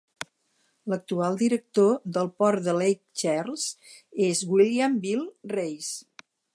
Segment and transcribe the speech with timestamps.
[0.93, 3.69] L'actual director del Port de Lake Charles
[4.31, 5.27] és William "Bill"
[5.57, 5.97] Rase.